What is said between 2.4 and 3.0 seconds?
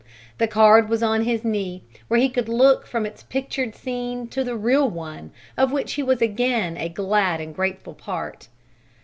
look